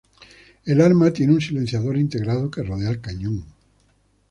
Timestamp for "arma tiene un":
0.81-1.39